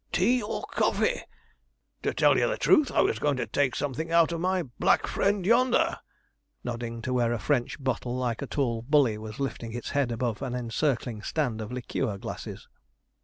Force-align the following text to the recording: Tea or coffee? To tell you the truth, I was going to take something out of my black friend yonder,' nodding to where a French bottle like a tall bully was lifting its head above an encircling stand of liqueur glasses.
Tea 0.11 0.41
or 0.41 0.63
coffee? 0.71 1.21
To 2.01 2.11
tell 2.11 2.35
you 2.35 2.47
the 2.47 2.57
truth, 2.57 2.91
I 2.91 3.01
was 3.01 3.19
going 3.19 3.37
to 3.37 3.45
take 3.45 3.75
something 3.75 4.11
out 4.11 4.31
of 4.31 4.39
my 4.41 4.63
black 4.63 5.05
friend 5.05 5.45
yonder,' 5.45 5.97
nodding 6.63 7.03
to 7.03 7.13
where 7.13 7.31
a 7.31 7.37
French 7.37 7.77
bottle 7.79 8.15
like 8.17 8.41
a 8.41 8.47
tall 8.47 8.81
bully 8.81 9.19
was 9.19 9.39
lifting 9.39 9.73
its 9.73 9.91
head 9.91 10.11
above 10.11 10.41
an 10.41 10.55
encircling 10.55 11.21
stand 11.21 11.61
of 11.61 11.71
liqueur 11.71 12.17
glasses. 12.17 12.67